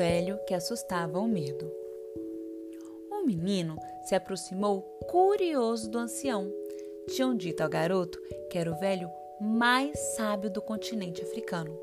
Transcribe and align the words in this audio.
velho 0.00 0.38
que 0.46 0.54
assustava 0.54 1.18
o 1.18 1.28
medo. 1.28 1.70
O 3.10 3.26
menino 3.26 3.76
se 4.02 4.14
aproximou 4.14 4.80
curioso 5.10 5.90
do 5.90 5.98
ancião. 5.98 6.50
Tinham 7.08 7.36
dito 7.36 7.60
ao 7.60 7.68
garoto 7.68 8.18
que 8.48 8.56
era 8.56 8.72
o 8.72 8.78
velho 8.78 9.10
mais 9.38 9.98
sábio 10.16 10.48
do 10.48 10.62
continente 10.62 11.22
africano. 11.22 11.78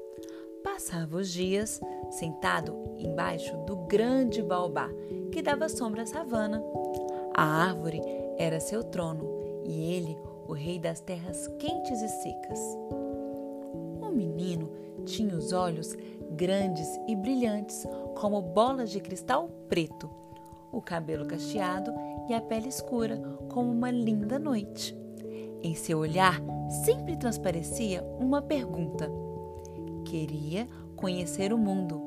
Passava 0.64 1.16
os 1.16 1.32
dias 1.32 1.80
sentado 2.10 2.75
embaixo 2.98 3.56
do 3.68 3.75
grande 3.86 4.42
baobá 4.42 4.89
que 5.32 5.43
dava 5.43 5.70
sombra 5.70 6.02
à 6.02 6.07
savana. 6.07 6.60
A 7.36 7.43
árvore 7.68 8.02
era 8.39 8.60
seu 8.60 8.84
trono 8.84 9.61
e 9.64 9.93
ele 9.93 10.18
o 10.47 10.54
rei 10.54 10.79
das 10.79 11.00
terras 11.02 11.47
quentes 11.60 12.02
e 12.02 12.10
secas. 12.10 12.60
O 14.02 14.10
menino 14.10 14.86
tinha 15.07 15.36
os 15.36 15.54
olhos 15.54 15.96
grandes 16.32 16.88
e 17.07 17.16
brilhantes 17.16 17.88
como 18.16 18.42
bolas 18.42 18.92
de 18.92 19.00
cristal 19.00 19.47
preto, 19.70 20.10
o 20.71 20.82
cabelo 20.82 21.25
cacheado 21.25 21.93
e 22.30 22.33
a 22.33 22.42
pele 22.42 22.68
escura 22.68 23.18
como 23.50 23.71
uma 23.71 23.89
linda 23.89 24.38
noite. 24.38 24.96
Em 25.64 25.74
seu 25.74 26.00
olhar 26.00 26.42
sempre 26.83 27.16
transparecia 27.16 28.04
uma 28.20 28.42
pergunta. 28.42 29.10
Queria 30.06 30.68
conhecer 30.96 31.54
o 31.54 31.58
mundo, 31.58 32.02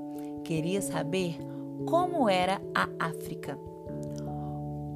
queria 0.45 0.83
saber 0.83 1.39
como 1.87 2.29
era 2.29 2.61
a 2.75 2.89
África. 2.99 3.59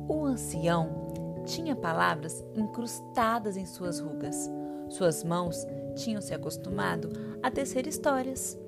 O 0.07 0.27
ancião 0.27 1.05
tinha 1.45 1.77
palavras 1.77 2.45
incrustadas 2.55 3.57
em 3.57 3.67
suas 3.67 4.01
rugas. 4.01 4.51
Suas 4.89 5.25
mãos 5.25 5.67
tinham 5.95 6.21
se 6.21 6.35
acostumado 6.35 7.11
a 7.43 7.51
tecer 7.51 7.87
histórias. 7.87 8.59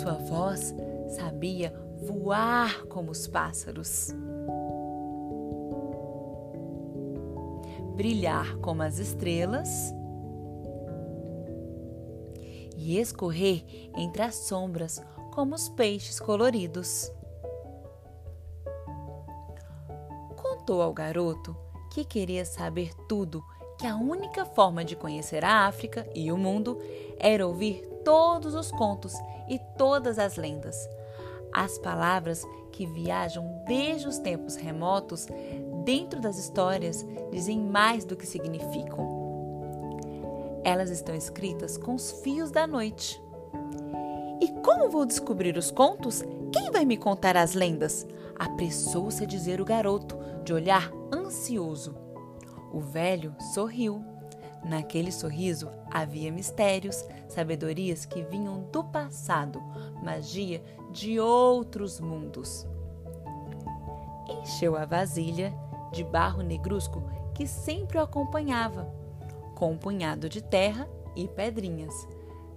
Sua 0.00 0.14
voz 0.14 0.74
sabia 1.08 1.72
voar 2.02 2.86
como 2.86 3.10
os 3.10 3.26
pássaros. 3.26 4.14
Brilhar 7.96 8.56
como 8.58 8.82
as 8.82 8.98
estrelas 8.98 9.94
e 12.76 12.98
escorrer 12.98 13.64
entre 13.96 14.22
as 14.22 14.34
sombras 14.34 15.00
como 15.32 15.54
os 15.54 15.68
peixes 15.68 16.18
coloridos. 16.18 17.12
Contou 20.36 20.82
ao 20.82 20.92
garoto 20.92 21.56
que 21.92 22.04
queria 22.06 22.44
saber 22.46 22.94
tudo, 23.06 23.44
que 23.78 23.86
a 23.86 23.96
única 23.96 24.46
forma 24.46 24.82
de 24.82 24.96
conhecer 24.96 25.44
a 25.44 25.66
África 25.66 26.08
e 26.14 26.32
o 26.32 26.38
mundo 26.38 26.78
era 27.18 27.46
ouvir 27.46 27.86
todos 28.02 28.54
os 28.54 28.70
contos 28.70 29.12
e 29.46 29.58
todas 29.76 30.18
as 30.18 30.36
lendas. 30.36 30.88
As 31.52 31.76
palavras 31.78 32.46
que 32.72 32.86
viajam 32.86 33.62
desde 33.66 34.08
os 34.08 34.18
tempos 34.18 34.56
remotos 34.56 35.26
dentro 35.84 36.18
das 36.18 36.38
histórias 36.38 37.06
dizem 37.30 37.58
mais 37.58 38.06
do 38.06 38.16
que 38.16 38.26
significam. 38.26 39.20
Elas 40.64 40.88
estão 40.88 41.14
escritas 41.14 41.76
com 41.76 41.94
os 41.94 42.10
fios 42.22 42.50
da 42.50 42.66
noite. 42.66 43.22
E 44.40 44.48
como 44.62 44.88
vou 44.88 45.04
descobrir 45.04 45.58
os 45.58 45.70
contos? 45.70 46.24
Quem 46.52 46.70
vai 46.70 46.84
me 46.84 46.96
contar 46.96 47.36
as 47.36 47.54
lendas? 47.54 48.06
Apressou-se 48.38 49.24
a 49.24 49.26
dizer 49.26 49.60
o 49.60 49.64
garoto, 49.64 50.18
de 50.44 50.52
olhar 50.52 50.92
ansioso. 51.12 51.94
O 52.72 52.80
velho 52.80 53.34
sorriu. 53.54 54.04
Naquele 54.64 55.10
sorriso 55.10 55.70
havia 55.90 56.30
mistérios, 56.30 57.04
sabedorias 57.28 58.04
que 58.04 58.22
vinham 58.22 58.62
do 58.70 58.84
passado, 58.84 59.60
magia 60.02 60.62
de 60.90 61.18
outros 61.18 61.98
mundos. 61.98 62.66
Encheu 64.28 64.76
a 64.76 64.84
vasilha 64.84 65.52
de 65.90 66.04
barro 66.04 66.42
negrusco 66.42 67.02
que 67.34 67.46
sempre 67.46 67.98
o 67.98 68.02
acompanhava, 68.02 68.92
com 69.54 69.72
um 69.72 69.78
punhado 69.78 70.28
de 70.28 70.42
terra 70.42 70.88
e 71.16 71.26
pedrinhas. 71.26 71.94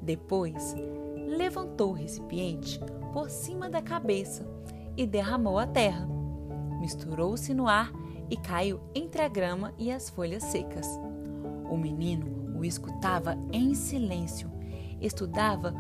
Depois, 0.01 0.75
levantou 1.25 1.91
o 1.91 1.93
recipiente 1.93 2.79
por 3.11 3.29
cima 3.29 3.69
da 3.69 3.81
cabeça 3.81 4.45
e 4.95 5.05
derramou 5.05 5.57
a 5.57 5.67
terra. 5.67 6.07
Misturou-se 6.79 7.53
no 7.53 7.67
ar 7.67 7.91
e 8.29 8.37
caiu 8.37 8.79
entre 8.93 9.21
a 9.21 9.27
grama 9.27 9.73
e 9.77 9.91
as 9.91 10.09
folhas 10.09 10.43
secas. 10.43 10.87
O 11.69 11.77
menino 11.77 12.57
o 12.57 12.63
escutava 12.63 13.37
em 13.51 13.73
silêncio, 13.75 14.49
estudava 15.01 15.73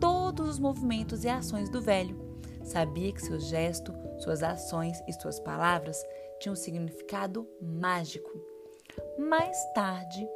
todos 0.00 0.48
os 0.48 0.58
movimentos 0.58 1.24
e 1.24 1.28
ações 1.28 1.68
do 1.68 1.80
velho. 1.80 2.18
Sabia 2.64 3.12
que 3.12 3.22
seu 3.22 3.38
gesto, 3.38 3.92
suas 4.18 4.42
ações 4.42 5.02
e 5.06 5.12
suas 5.12 5.38
palavras 5.38 6.02
tinham 6.40 6.54
um 6.54 6.56
significado 6.56 7.46
mágico. 7.60 8.30
Mais 9.18 9.56
tarde, 9.74 10.26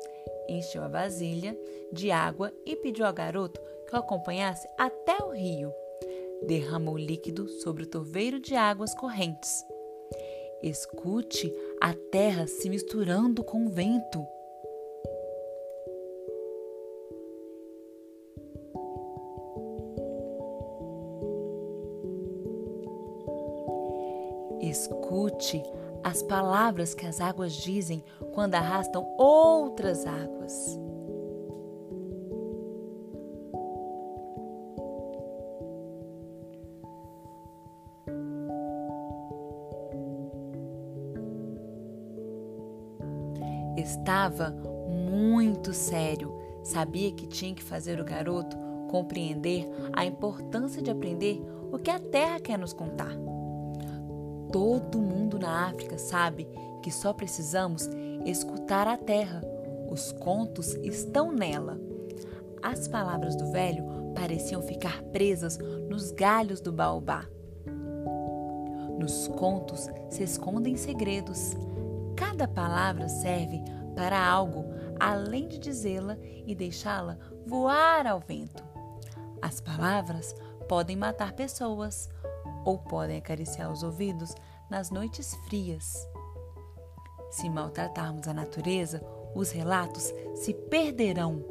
encheu 0.49 0.83
a 0.83 0.89
vasilha 0.89 1.57
de 1.93 2.11
água 2.11 2.53
e 2.65 2.77
pediu 2.77 3.07
ao 3.07 3.13
garoto 3.13 3.61
que 3.89 3.95
o 3.95 3.99
acompanhasse 3.99 4.69
até 4.79 5.17
o 5.23 5.31
rio. 5.31 5.73
Derramou 6.47 6.97
líquido 6.97 7.49
sobre 7.49 7.85
o 7.85 7.87
torveiro 7.87 8.39
de 8.39 8.55
águas 8.55 8.95
correntes. 8.95 9.65
Escute 10.63 11.53
a 11.81 11.95
terra 12.11 12.47
se 12.47 12.69
misturando 12.69 13.45
com 13.45 13.67
o 13.67 13.71
vento. 13.71 14.27
Escute 24.61 25.63
as 26.07 26.23
palavras 26.23 26.95
que 26.95 27.05
as 27.05 27.21
águas 27.21 27.53
dizem 27.53 28.05
quando 28.33 28.55
arrastam 28.55 29.05
outras 29.19 30.07
águas. 30.07 30.79
Estava 43.77 44.51
muito 44.89 45.73
sério. 45.73 46.33
Sabia 46.63 47.11
que 47.11 47.27
tinha 47.27 47.53
que 47.53 47.65
fazer 47.65 48.01
o 48.01 48.05
garoto 48.05 48.57
compreender 48.89 49.69
a 49.93 50.07
importância 50.07 50.81
de 50.81 50.89
aprender 50.89 51.43
o 51.73 51.79
que 51.81 51.91
a 51.91 51.99
terra 51.99 52.39
quer 52.39 52.57
nos 52.57 52.73
contar. 52.73 53.36
Todo 54.57 55.03
mundo 55.03 55.39
na 55.39 55.69
África 55.69 55.99
sabe 55.99 56.49
que 56.83 56.91
só 56.91 57.13
precisamos 57.13 57.91
escutar 58.25 58.89
a 58.89 58.97
terra. 58.97 59.43
Os 59.91 60.13
contos 60.13 60.73
estão 60.77 61.31
nela. 61.31 61.79
As 62.63 62.89
palavras 62.89 63.37
do 63.37 63.53
velho 63.53 63.85
pareciam 64.15 64.63
ficar 64.63 65.03
presas 65.13 65.59
nos 65.91 66.11
galhos 66.11 66.63
do 66.63 66.73
baobá. 66.73 67.27
Nos 68.99 69.29
contos 69.29 69.91
se 70.09 70.23
escondem 70.23 70.75
segredos. 70.75 71.55
Cada 72.17 72.49
palavra 72.49 73.11
serve 73.11 73.63
para 73.95 74.19
algo 74.27 74.65
além 74.99 75.49
de 75.49 75.59
dizê-la 75.59 76.17
e 76.47 76.55
deixá-la 76.55 77.19
voar 77.47 78.07
ao 78.07 78.21
vento. 78.21 78.65
As 79.43 79.61
palavras 79.61 80.35
podem 80.67 80.97
matar 80.97 81.35
pessoas 81.35 82.09
ou 82.67 82.77
podem 82.77 83.17
acariciar 83.17 83.73
os 83.73 83.83
ouvidos 83.83 84.35
nas 84.69 84.91
noites 84.91 85.35
frias. 85.49 86.07
Se 87.31 87.49
maltratarmos 87.49 88.27
a 88.27 88.35
natureza, 88.35 89.01
os 89.35 89.51
relatos 89.51 90.13
se 90.35 90.53
perderão. 90.53 91.43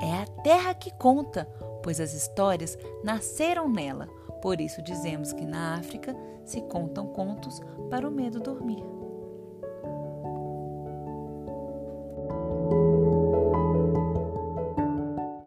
É 0.00 0.22
a 0.22 0.26
terra 0.42 0.74
que 0.74 0.90
conta, 0.96 1.44
pois 1.82 2.00
as 2.00 2.14
histórias 2.14 2.78
nasceram 3.04 3.68
nela. 3.68 4.06
Por 4.40 4.60
isso 4.60 4.82
dizemos 4.82 5.32
que 5.32 5.44
na 5.44 5.76
África 5.76 6.16
se 6.44 6.60
contam 6.62 7.06
contos 7.08 7.60
para 7.90 8.08
o 8.08 8.10
medo 8.10 8.40
dormir. 8.40 9.01